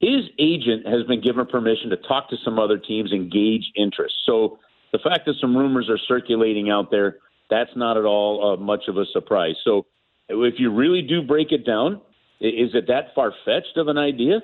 His 0.00 0.24
agent 0.38 0.86
has 0.86 1.04
been 1.06 1.20
given 1.20 1.46
permission 1.46 1.90
to 1.90 1.96
talk 1.96 2.28
to 2.30 2.36
some 2.44 2.58
other 2.58 2.78
teams 2.78 3.12
and 3.12 3.30
gauge 3.30 3.70
interest. 3.76 4.14
So 4.26 4.58
the 4.90 4.98
fact 4.98 5.26
that 5.26 5.34
some 5.40 5.56
rumors 5.56 5.88
are 5.88 5.98
circulating 6.08 6.70
out 6.70 6.90
there, 6.90 7.18
that's 7.50 7.70
not 7.76 7.96
at 7.96 8.04
all 8.04 8.54
uh, 8.54 8.56
much 8.56 8.88
of 8.88 8.96
a 8.96 9.04
surprise. 9.12 9.54
So 9.64 9.86
if 10.28 10.54
you 10.58 10.72
really 10.72 11.02
do 11.02 11.22
break 11.22 11.52
it 11.52 11.64
down, 11.64 12.00
is 12.40 12.74
it 12.74 12.88
that 12.88 13.14
far 13.14 13.32
fetched 13.44 13.76
of 13.76 13.88
an 13.88 13.98
idea? 13.98 14.40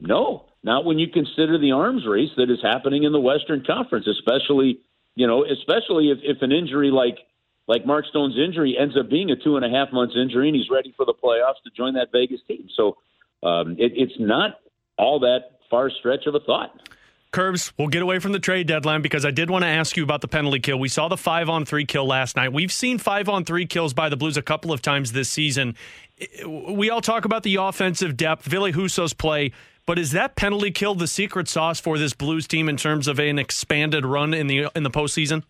No, 0.00 0.46
not 0.62 0.84
when 0.84 0.98
you 0.98 1.08
consider 1.08 1.58
the 1.58 1.72
arms 1.72 2.06
race 2.06 2.30
that 2.36 2.50
is 2.50 2.58
happening 2.62 3.02
in 3.02 3.12
the 3.12 3.20
Western 3.20 3.64
Conference, 3.64 4.06
especially 4.06 4.80
you 5.14 5.26
know, 5.26 5.44
especially 5.44 6.10
if, 6.10 6.18
if 6.22 6.42
an 6.42 6.52
injury 6.52 6.90
like 6.90 7.18
like 7.68 7.86
Mark 7.86 8.06
Stone's 8.06 8.36
injury 8.38 8.76
ends 8.78 8.96
up 8.98 9.08
being 9.08 9.30
a 9.30 9.36
two 9.36 9.56
and 9.56 9.64
a 9.64 9.70
half 9.70 9.92
months 9.92 10.14
injury, 10.20 10.48
and 10.48 10.56
he's 10.56 10.70
ready 10.70 10.92
for 10.96 11.06
the 11.06 11.14
playoffs 11.14 11.62
to 11.64 11.70
join 11.76 11.94
that 11.94 12.08
Vegas 12.12 12.40
team. 12.48 12.68
So 12.76 12.96
um, 13.42 13.76
it, 13.78 13.92
it's 13.94 14.14
not 14.18 14.58
all 14.98 15.20
that 15.20 15.58
far 15.70 15.90
stretch 15.90 16.26
of 16.26 16.34
a 16.34 16.40
thought. 16.40 16.70
Curbs, 17.32 17.72
we'll 17.78 17.88
get 17.88 18.02
away 18.02 18.18
from 18.18 18.32
the 18.32 18.38
trade 18.38 18.66
deadline 18.66 19.00
because 19.00 19.24
I 19.24 19.30
did 19.30 19.48
want 19.48 19.62
to 19.62 19.68
ask 19.68 19.96
you 19.96 20.04
about 20.04 20.20
the 20.20 20.28
penalty 20.28 20.60
kill. 20.60 20.78
We 20.78 20.88
saw 20.88 21.08
the 21.08 21.16
five 21.16 21.48
on 21.48 21.64
three 21.64 21.86
kill 21.86 22.06
last 22.06 22.36
night. 22.36 22.52
We've 22.52 22.70
seen 22.70 22.98
five 22.98 23.26
on 23.26 23.46
three 23.46 23.64
kills 23.64 23.94
by 23.94 24.10
the 24.10 24.18
Blues 24.18 24.36
a 24.36 24.42
couple 24.42 24.70
of 24.70 24.82
times 24.82 25.12
this 25.12 25.30
season. 25.30 25.74
We 26.46 26.90
all 26.90 27.00
talk 27.00 27.24
about 27.24 27.42
the 27.42 27.56
offensive 27.56 28.18
depth, 28.18 28.44
Ville 28.44 28.70
Husso's 28.70 29.14
play, 29.14 29.52
but 29.86 29.98
is 29.98 30.10
that 30.10 30.36
penalty 30.36 30.70
kill 30.70 30.94
the 30.94 31.06
secret 31.06 31.48
sauce 31.48 31.80
for 31.80 31.96
this 31.96 32.12
Blues 32.12 32.46
team 32.46 32.68
in 32.68 32.76
terms 32.76 33.08
of 33.08 33.18
an 33.18 33.38
expanded 33.38 34.04
run 34.04 34.34
in 34.34 34.46
the 34.46 34.68
in 34.76 34.82
the 34.82 34.90
postseason? 34.90 35.42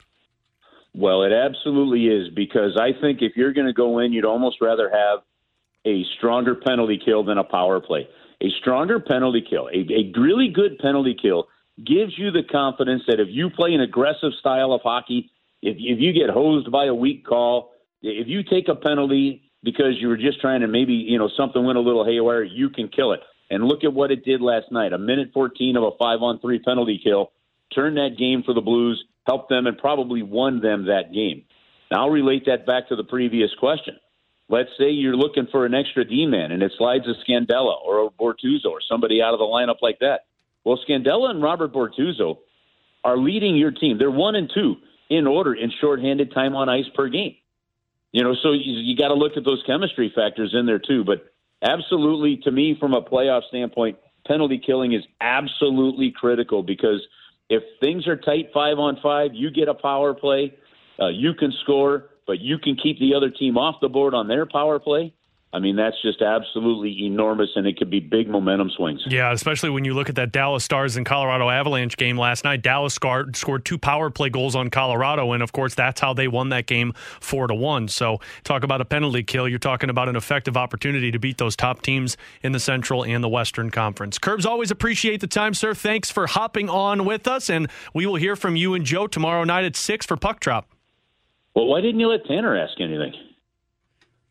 Well, 0.95 1.23
it 1.23 1.33
absolutely 1.33 2.07
is 2.07 2.29
because 2.35 2.79
I 2.79 2.91
think 3.01 3.23
if 3.23 3.33
you're 3.37 3.53
going 3.53 3.67
to 3.67 3.73
go 3.73 3.99
in, 3.99 4.13
you'd 4.13 4.27
almost 4.27 4.59
rather 4.61 4.91
have 4.91 5.21
a 5.87 6.05
stronger 6.19 6.55
penalty 6.55 7.01
kill 7.03 7.25
than 7.25 7.39
a 7.39 7.45
power 7.45 7.81
play. 7.81 8.07
A 8.41 8.51
stronger 8.61 9.01
penalty 9.01 9.43
kill, 9.49 9.69
a, 9.69 9.79
a 9.79 10.13
really 10.19 10.49
good 10.49 10.79
penalty 10.79 11.17
kill, 11.21 11.49
gives 11.79 12.13
you 12.19 12.31
the 12.31 12.43
confidence 12.51 13.03
that 13.07 13.21
if 13.21 13.29
you 13.31 13.51
play 13.51 13.73
an 13.73 13.81
aggressive 13.81 14.33
style 14.39 14.73
of 14.73 14.83
hockey, 14.83 15.31
if, 15.63 15.77
if 15.79 16.01
you 16.01 16.13
get 16.13 16.29
hosed 16.29 16.71
by 16.71 16.87
a 16.87 16.95
weak 16.95 17.25
call, 17.25 17.73
if 18.03 18.27
you 18.29 18.43
take 18.43 18.69
a 18.69 18.75
penalty 18.75 19.51
because 19.63 19.95
you 19.99 20.09
were 20.09 20.17
just 20.17 20.41
trying 20.41 20.61
to 20.61 20.67
maybe, 20.67 20.93
you 20.93 21.19
know, 21.19 21.31
something 21.37 21.65
went 21.65 21.79
a 21.79 21.81
little 21.81 22.05
haywire, 22.05 22.43
you 22.43 22.69
can 22.69 22.89
kill 22.89 23.13
it. 23.13 23.21
And 23.49 23.65
look 23.65 23.85
at 23.85 23.93
what 23.93 24.11
it 24.11 24.25
did 24.25 24.41
last 24.41 24.73
night. 24.73 24.93
A 24.93 24.99
minute 24.99 25.31
14 25.33 25.77
of 25.77 25.85
a 25.85 25.91
five 25.99 26.21
on 26.21 26.41
three 26.41 26.59
penalty 26.59 27.01
kill 27.03 27.33
turned 27.75 27.97
that 27.97 28.17
game 28.19 28.43
for 28.45 28.55
the 28.55 28.61
Blues, 28.61 29.03
helped 29.27 29.49
them, 29.49 29.67
and 29.67 29.79
probably 29.79 30.23
won 30.23 30.61
them 30.61 30.87
that 30.87 31.13
game. 31.13 31.45
Now 31.91 32.05
I'll 32.05 32.11
relate 32.11 32.47
that 32.47 32.67
back 32.67 32.89
to 32.89 32.97
the 32.97 33.05
previous 33.05 33.51
question. 33.59 33.99
Let's 34.49 34.71
say 34.79 34.91
you're 34.91 35.17
looking 35.17 35.47
for 35.51 35.67
an 35.67 35.75
extra 35.75 36.05
D 36.05 36.27
man 36.27 36.53
and 36.53 36.63
it 36.63 36.73
slides 36.77 37.05
a 37.07 37.15
Scandella 37.25 37.75
or 37.83 38.07
a 38.07 38.11
Bortuzzo 38.11 38.67
or 38.67 38.81
somebody 38.87 39.23
out 39.23 39.35
of 39.35 39.39
the 39.39 39.45
lineup 39.45 39.83
like 39.83 39.99
that. 40.01 40.27
Well, 40.65 40.79
Scandella 40.89 41.31
and 41.31 41.43
Robert 41.43 41.73
Bortuzzo 41.73 42.39
are 43.05 43.17
leading 43.17 43.57
your 43.57 43.71
team. 43.71 43.99
They're 43.99 44.11
one 44.11 44.35
and 44.35 44.51
two 44.53 44.77
in 45.11 45.27
order 45.27 45.55
in 45.55 45.73
shorthanded 45.81 46.33
time 46.33 46.55
on 46.55 46.69
ice 46.69 46.89
per 46.95 47.09
game. 47.09 47.37
You 48.13 48.25
know, 48.25 48.35
so 48.43 48.53
you, 48.53 48.73
you 48.73 48.97
got 48.97 49.09
to 49.09 49.15
look 49.15 49.37
at 49.37 49.45
those 49.45 49.63
chemistry 49.67 50.13
factors 50.15 50.55
in 50.59 50.67
there 50.67 50.79
too. 50.79 51.05
But 51.05 51.33
absolutely, 51.63 52.39
to 52.45 52.51
me, 52.51 52.77
from 52.79 52.95
a 52.95 53.03
playoff 53.03 53.43
standpoint, 53.49 53.99
penalty 54.27 54.63
killing 54.65 54.93
is 54.93 55.03
absolutely 55.21 56.11
critical 56.11 56.63
because 56.63 57.07
if 57.53 57.63
things 57.81 58.09
are 58.09 58.17
tight 58.17 58.49
five 58.55 58.79
on 58.79 58.99
five, 59.03 59.33
you 59.35 59.51
get 59.51 59.69
a 59.69 59.75
power 59.75 60.15
play, 60.15 60.55
uh, 60.99 61.09
you 61.09 61.35
can 61.35 61.53
score, 61.63 62.09
but 62.27 62.41
you 62.41 62.57
can 62.59 62.77
keep 62.83 62.99
the 62.99 63.13
other 63.15 63.29
team 63.29 63.59
off 63.59 63.77
the 63.83 63.91
board 63.91 64.15
on 64.15 64.27
their 64.27 64.47
power 64.47 64.79
play. 64.79 65.13
I 65.55 65.59
mean, 65.59 65.77
that's 65.77 66.01
just 66.01 66.23
absolutely 66.23 67.05
enormous, 67.05 67.51
and 67.57 67.67
it 67.67 67.77
could 67.77 67.91
be 67.91 68.01
big 68.01 68.27
momentum 68.27 68.71
swings. 68.71 69.03
Yeah, 69.07 69.33
especially 69.33 69.69
when 69.69 69.85
you 69.85 69.93
look 69.93 70.09
at 70.09 70.15
that 70.15 70.33
Dallas 70.33 70.65
Stars 70.65 70.97
and 70.97 71.05
Colorado 71.05 71.51
Avalanche 71.51 71.99
game 71.99 72.17
last 72.17 72.43
night. 72.43 72.63
Dallas 72.63 72.95
scored, 72.95 73.37
scored 73.37 73.67
two 73.67 73.77
power 73.77 74.09
play 74.09 74.31
goals 74.31 74.57
on 74.57 74.71
Colorado, 74.71 75.33
and 75.33 75.43
of 75.43 75.53
course, 75.53 75.75
that's 75.75 76.01
how 76.01 76.15
they 76.15 76.27
won 76.27 76.49
that 76.49 76.65
game 76.67 76.95
four 77.21 77.49
to 77.49 77.55
one. 77.55 77.87
So, 77.89 78.19
talk 78.45 78.65
about 78.65 78.81
a 78.81 78.87
penalty 78.87 79.23
kill. 79.23 79.47
You're 79.47 79.59
talking 79.59 79.91
about 79.91 80.09
an 80.09 80.17
effective 80.17 80.57
opportunity 80.57 81.11
to 81.11 81.19
beat 81.19 81.37
those 81.37 81.55
top 81.55 81.83
teams 81.83 82.17
in 82.43 82.53
the 82.53 82.61
Central 82.61 83.05
and 83.05 83.23
the 83.23 83.29
Western 83.29 83.69
Conference. 83.69 84.19
Curbs 84.19 84.47
always 84.47 84.71
appreciate 84.71 85.21
the 85.21 85.27
time, 85.27 85.53
sir. 85.53 85.75
Thanks 85.75 86.11
for 86.11 86.29
hopping 86.29 86.71
on 86.71 87.05
with 87.05 87.29
us, 87.29 87.51
and 87.51 87.69
we 87.93 88.07
will 88.07 88.17
hear 88.17 88.37
from 88.37 88.57
you 88.57 88.73
and 88.73 88.87
Joe 88.87 89.07
tomorrow 89.07 89.45
night 89.45 89.67
at 89.67 89.77
six 89.77 90.07
for 90.07 90.17
Puck 90.17 90.41
Drop. 90.41 90.67
Well, 91.55 91.67
why 91.67 91.83
didn't 91.83 92.01
you 92.01 92.09
let 92.09 92.25
Tanner 92.25 92.57
ask 92.57 92.81
anything? 92.81 93.13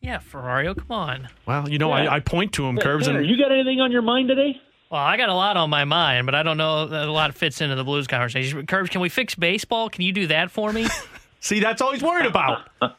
Yeah, 0.02 0.18
Ferrario, 0.18 0.76
come 0.76 0.90
on. 0.90 1.28
Well, 1.46 1.68
you 1.68 1.78
know, 1.78 1.88
Yeah. 1.90 2.10
I, 2.10 2.16
I 2.16 2.20
point 2.20 2.52
to 2.54 2.66
him, 2.66 2.76
Hey, 2.76 2.82
Curbs, 2.82 3.06
Tanner, 3.06 3.20
and 3.20 3.28
you 3.28 3.38
got 3.38 3.52
anything 3.52 3.80
on 3.80 3.92
your 3.92 4.02
mind 4.02 4.28
today? 4.28 4.60
Well, 4.90 5.00
I 5.00 5.16
got 5.16 5.28
a 5.28 5.34
lot 5.34 5.56
on 5.56 5.70
my 5.70 5.84
mind, 5.84 6.26
but 6.26 6.34
I 6.34 6.42
don't 6.42 6.56
know 6.58 6.86
that 6.86 7.08
a 7.08 7.12
lot 7.12 7.32
fits 7.34 7.60
into 7.60 7.76
the 7.76 7.84
Blues 7.84 8.06
conversation. 8.08 8.66
Curbs, 8.66 8.90
can 8.90 9.00
we 9.00 9.08
fix 9.08 9.34
baseball? 9.34 9.88
Can 9.88 10.02
you 10.02 10.12
do 10.12 10.26
that 10.26 10.50
for 10.50 10.72
me? 10.72 10.86
see, 11.40 11.60
that's 11.60 11.80
all 11.80 11.92
he's 11.92 12.02
worried 12.02 12.26
about. 12.26 12.68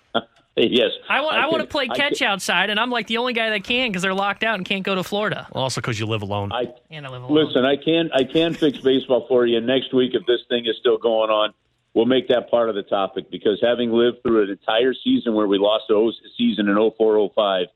Yes. 0.56 0.92
I 1.10 1.22
want, 1.22 1.36
I, 1.36 1.48
want 1.48 1.62
to 1.62 1.68
play 1.68 1.88
catch 1.88 2.22
outside, 2.22 2.70
and 2.70 2.80
I'm 2.80 2.92
like 2.92 3.08
the 3.08 3.18
only 3.18 3.34
guy 3.34 3.50
that 3.50 3.64
can 3.64 3.90
because 3.90 4.04
they're 4.04 4.14
locked 4.14 4.44
out 4.44 4.54
and 4.56 4.64
can't 4.64 4.84
go 4.84 4.94
to 4.94 5.02
Florida. 5.04 5.48
also, 5.52 5.82
because 5.82 6.00
you 6.00 6.06
live 6.06 6.22
alone. 6.22 6.52
I 6.52 6.66
And 6.92 7.08
I 7.08 7.10
live 7.10 7.24
alone. 7.24 7.34
listen. 7.48 7.66
I 7.66 7.76
can 7.76 8.12
I 8.14 8.24
can 8.24 8.54
fix 8.54 8.78
baseball 8.78 9.26
for 9.28 9.48
you. 9.48 9.60
Next 9.62 9.96
week, 9.96 10.12
if 10.14 10.28
this 10.28 10.42
thing 10.50 10.68
is 10.68 10.76
still 10.80 11.00
going 11.00 11.32
on, 11.32 11.56
we'll 11.94 12.06
make 12.06 12.28
that 12.30 12.50
part 12.50 12.70
of 12.70 12.76
the 12.76 12.84
topic 12.84 13.30
because 13.32 13.60
having 13.62 13.92
lived 13.92 14.18
through 14.24 14.44
an 14.44 14.50
entire 14.50 14.94
season 15.04 15.34
where 15.34 15.48
we 15.48 15.58
lost 15.58 15.86
the 15.90 16.12
season 16.38 16.68
in 16.70 16.76
0405, 16.76 17.68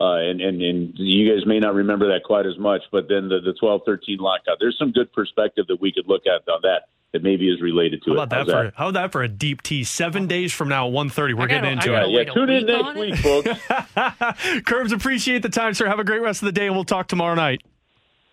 uh, 0.00 0.04
and, 0.16 0.40
and 0.40 0.60
and 0.62 0.94
you 0.98 1.32
guys 1.34 1.46
may 1.46 1.60
not 1.60 1.74
remember 1.74 2.08
that 2.12 2.24
quite 2.24 2.46
as 2.46 2.58
much, 2.58 2.82
but 2.90 3.08
then 3.08 3.28
the 3.28 3.40
the 3.40 3.54
12-13 3.62 4.18
lockout. 4.18 4.56
There's 4.60 4.76
some 4.78 4.90
good 4.92 5.12
perspective 5.12 5.66
that 5.68 5.80
we 5.80 5.92
could 5.92 6.08
look 6.08 6.22
at 6.26 6.48
on 6.52 6.60
that 6.62 6.88
that 7.12 7.22
maybe 7.22 7.46
is 7.50 7.60
related 7.60 8.02
to 8.04 8.10
How 8.14 8.22
it. 8.22 8.24
about 8.24 8.30
that 8.30 8.36
How's 8.38 8.46
for 8.70 8.72
how 8.76 8.88
about 8.88 9.00
that 9.02 9.12
for 9.12 9.22
a 9.22 9.28
deep 9.28 9.62
tea? 9.62 9.84
Seven 9.84 10.26
days 10.26 10.50
from 10.52 10.68
now, 10.70 10.88
at 10.88 10.94
1.30, 10.94 11.34
we're 11.34 11.46
getting 11.46 11.62
gotta- 11.64 11.70
into 11.72 11.90
it. 11.92 11.96
gotta 11.96 12.08
Yeah, 12.08 12.16
wait 12.16 12.28
a 12.28 12.32
tune 12.32 12.50
in 12.50 12.66
next 12.66 12.98
week, 12.98 13.16
folks. 13.16 14.62
Curbs, 14.64 14.92
appreciate 14.92 15.42
the 15.42 15.50
time, 15.50 15.74
sir. 15.74 15.86
Have 15.86 15.98
a 15.98 16.04
great 16.04 16.22
rest 16.22 16.42
of 16.42 16.46
the 16.46 16.52
day, 16.52 16.66
and 16.66 16.74
we'll 16.74 16.84
talk 16.84 17.08
tomorrow 17.08 17.34
night. 17.34 17.62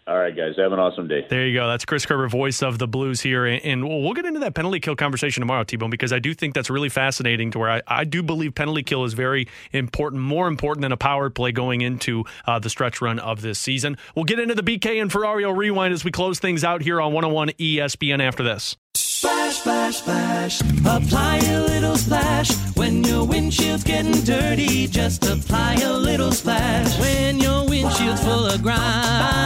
All 0.10 0.18
right, 0.18 0.36
guys, 0.36 0.56
have 0.58 0.74
an 0.74 0.80
awesome 0.80 1.08
day. 1.08 1.28
There 1.30 1.46
you 1.46 1.54
go. 1.54 1.68
That's 1.68 1.86
Chris 1.86 2.04
Kerber, 2.04 2.28
voice 2.28 2.64
of 2.64 2.80
the 2.80 2.88
Blues 2.88 3.22
here. 3.22 3.46
And 3.46 3.88
we'll 3.88 4.02
we'll 4.02 4.14
get 4.14 4.26
into 4.26 4.40
that 4.40 4.56
penalty 4.56 4.80
kill 4.80 4.96
conversation 4.96 5.42
tomorrow, 5.42 5.64
T-Bone, 5.64 5.92
because 5.92 6.12
I 6.12 6.18
do 6.18 6.34
think 6.34 6.56
that's 6.56 6.72
really 6.72 6.90
fascinating 6.90 7.52
to 7.52 7.60
where 7.60 7.70
I, 7.70 7.82
I 7.88 8.04
do 8.06 8.24
believe 8.24 8.56
penalty 8.56 8.82
kill 8.82 9.06
is 9.06 9.14
very 9.14 9.48
important, 9.72 10.24
more 10.24 10.48
important 10.48 10.82
than 10.82 10.92
a 10.92 10.98
power 10.98 11.30
play 11.30 11.52
going 11.52 11.82
into 11.82 12.24
uh, 12.48 12.58
the 12.58 12.72
stretch 12.72 13.02
run 13.02 13.20
of 13.20 13.42
this 13.42 13.60
season. 13.60 13.98
We'll 14.16 14.26
get 14.26 14.40
into 14.40 14.56
the 14.56 14.64
BK 14.64 15.00
and 15.00 15.12
Ferrario 15.12 15.56
rewind 15.56 15.94
as 15.94 16.04
we 16.04 16.10
close 16.10 16.40
things 16.40 16.64
out 16.64 16.82
here 16.82 17.00
on 17.00 17.14
101 17.14 17.50
ESPN 17.60 18.20
after 18.20 18.42
this. 18.42 18.78
Splash, 18.96 19.58
splash, 19.58 19.98
splash. 19.98 20.62
Apply 20.62 21.40
a 21.44 21.60
little 21.68 21.98
splash. 21.98 22.52
When 22.76 23.04
your 23.04 23.26
windshield's 23.26 23.84
getting 23.84 24.14
dirty, 24.24 24.88
just 24.88 25.26
apply 25.26 25.76
a 25.84 25.94
little 25.94 26.32
splash. 26.32 26.98
When 27.00 27.38
your 27.40 27.68
windshield's 27.68 28.24
full 28.24 28.46
of 28.46 28.64
grime, 28.64 28.78
bugs, 28.78 29.39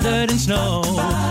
dirt, 0.00 0.30
and 0.30 0.40
snow, 0.40 0.82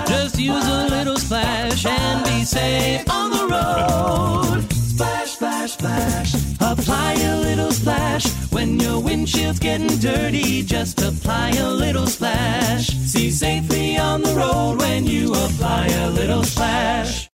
just 0.07 0.39
use 0.39 0.67
a 0.67 0.87
little 0.87 1.17
splash 1.17 1.85
and 1.85 2.23
be 2.25 2.43
safe 2.43 3.09
on 3.09 3.31
the 3.31 3.47
road. 3.47 4.71
Splash, 4.71 5.31
splash, 5.31 5.71
splash. 5.73 6.33
Apply 6.59 7.13
a 7.13 7.37
little 7.37 7.71
splash. 7.71 8.25
When 8.51 8.79
your 8.79 9.01
windshield's 9.01 9.59
getting 9.59 9.97
dirty, 9.99 10.63
just 10.63 11.01
apply 11.01 11.51
a 11.51 11.69
little 11.69 12.07
splash. 12.07 12.87
See 12.87 13.31
safely 13.31 13.97
on 13.97 14.21
the 14.21 14.33
road 14.33 14.79
when 14.79 15.05
you 15.05 15.33
apply 15.33 15.87
a 15.87 16.09
little 16.09 16.43
splash. 16.43 17.29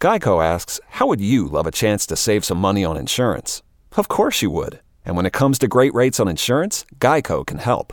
Geico 0.00 0.44
asks, 0.44 0.80
How 0.90 1.06
would 1.06 1.20
you 1.20 1.48
love 1.48 1.66
a 1.66 1.72
chance 1.72 2.06
to 2.06 2.16
save 2.16 2.44
some 2.44 2.58
money 2.58 2.84
on 2.84 2.96
insurance? 2.96 3.62
Of 3.96 4.08
course 4.08 4.42
you 4.42 4.50
would. 4.50 4.80
And 5.04 5.16
when 5.16 5.26
it 5.26 5.32
comes 5.32 5.58
to 5.58 5.68
great 5.68 5.94
rates 5.94 6.20
on 6.20 6.28
insurance, 6.28 6.84
Geico 6.98 7.46
can 7.46 7.58
help. 7.58 7.92